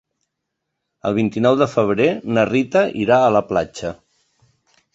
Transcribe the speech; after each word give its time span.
El 1.09 1.15
vint-i-nou 1.17 1.59
de 1.59 1.67
febrer 1.75 2.09
na 2.37 2.47
Rita 2.51 2.83
irà 3.05 3.21
a 3.27 3.31
la 3.39 3.45
platja. 3.53 3.93